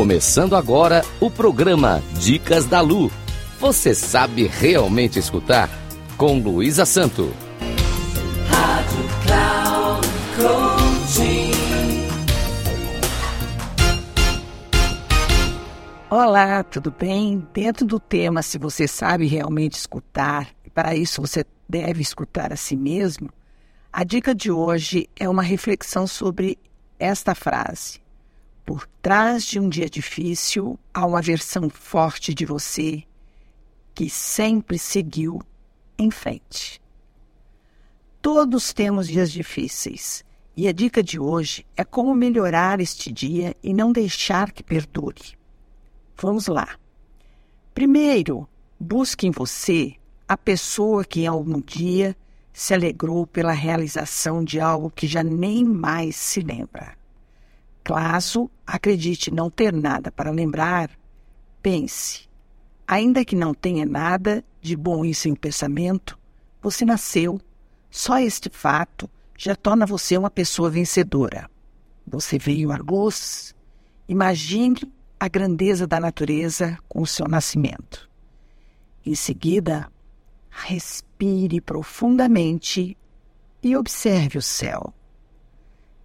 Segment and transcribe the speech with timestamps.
[0.00, 3.12] Começando agora o programa Dicas da Lu.
[3.58, 5.68] Você sabe realmente escutar?
[6.16, 7.34] Com Luísa Santo.
[8.48, 10.10] Rádio Cloud.
[16.08, 17.46] Olá, tudo bem?
[17.52, 22.74] Dentro do tema, se você sabe realmente escutar, para isso você deve escutar a si
[22.74, 23.28] mesmo,
[23.92, 26.56] a dica de hoje é uma reflexão sobre
[26.98, 27.99] esta frase.
[28.70, 33.02] Por trás de um dia difícil, há uma versão forte de você
[33.92, 35.42] que sempre seguiu
[35.98, 36.80] em frente.
[38.22, 40.24] Todos temos dias difíceis
[40.56, 45.36] e a dica de hoje é como melhorar este dia e não deixar que perdure.
[46.16, 46.78] Vamos lá.
[47.74, 48.48] Primeiro,
[48.78, 49.96] busque em você
[50.28, 52.16] a pessoa que em algum dia
[52.52, 56.99] se alegrou pela realização de algo que já nem mais se lembra.
[57.82, 60.90] Caso acredite não ter nada para lembrar,
[61.62, 62.28] pense.
[62.86, 66.18] Ainda que não tenha nada de bom em seu pensamento,
[66.60, 67.40] você nasceu.
[67.90, 71.50] Só este fato já torna você uma pessoa vencedora.
[72.06, 73.54] Você veio à luz.
[74.08, 74.80] Imagine
[75.18, 78.08] a grandeza da natureza com o seu nascimento.
[79.04, 79.90] Em seguida,
[80.50, 82.96] respire profundamente
[83.62, 84.92] e observe o céu.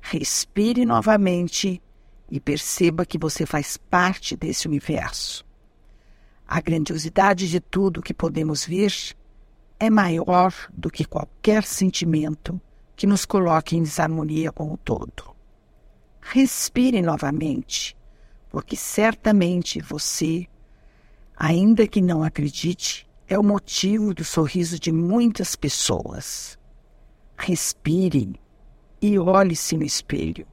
[0.08, 1.82] Respire novamente
[2.30, 5.44] e perceba que você faz parte desse universo.
[6.48, 8.94] A grandiosidade de tudo que podemos ver
[9.80, 12.62] é maior do que qualquer sentimento
[12.96, 15.36] que nos coloque em desarmonia com o todo.
[16.22, 17.98] Respire novamente,
[18.52, 20.46] porque certamente você,
[21.36, 26.60] ainda que não acredite, é o motivo do sorriso de muitas pessoas.
[27.36, 28.40] Respire
[29.06, 30.48] e olhe-se no espelho.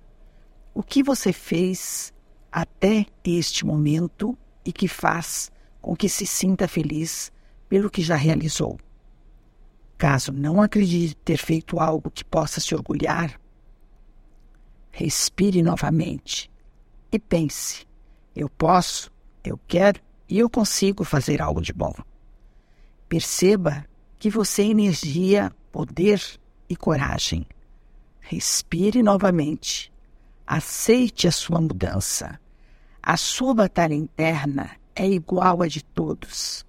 [0.74, 2.12] O que você fez
[2.50, 5.50] até este momento e que faz
[5.80, 7.32] com que se sinta feliz
[7.66, 8.78] pelo que já realizou.
[9.96, 13.40] Caso não acredite ter feito algo que possa se orgulhar,
[14.90, 16.50] respire novamente
[17.10, 17.86] e pense:
[18.36, 19.10] eu posso,
[19.42, 21.94] eu quero e eu consigo fazer algo de bom.
[23.08, 23.86] Perceba
[24.18, 26.22] que você é energia, poder
[26.68, 27.46] e coragem.
[28.22, 29.92] Respire novamente.
[30.46, 32.40] Aceite a sua mudança.
[33.02, 36.64] A sua batalha interna é igual à de todos.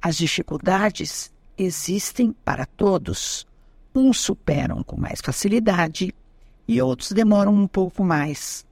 [0.00, 3.46] As dificuldades existem para todos.
[3.94, 6.14] Uns superam com mais facilidade
[6.68, 8.66] e outros demoram um pouco mais.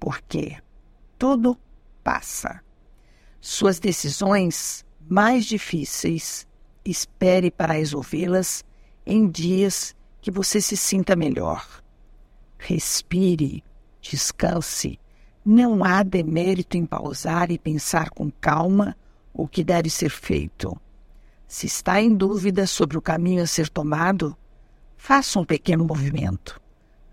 [0.00, 0.56] Por quê?
[1.18, 1.56] Tudo
[2.02, 2.60] passa.
[3.40, 6.46] Suas decisões mais difíceis,
[6.84, 8.64] espere para resolvê-las
[9.04, 9.94] em dias
[10.28, 11.66] que você se sinta melhor.
[12.58, 13.64] Respire,
[13.98, 15.00] descanse.
[15.42, 18.94] Não há demérito em pausar e pensar com calma
[19.32, 20.78] o que deve ser feito.
[21.46, 24.36] Se está em dúvida sobre o caminho a ser tomado,
[24.98, 26.60] faça um pequeno movimento.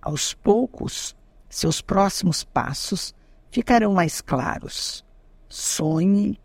[0.01, 1.15] Aos poucos,
[1.49, 3.15] seus próximos passos
[3.49, 5.05] ficarão mais claros.
[5.47, 6.37] Sonhe,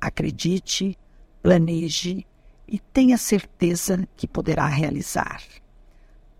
[0.00, 0.98] acredite,
[1.40, 2.26] planeje
[2.66, 5.40] e tenha certeza que poderá realizar.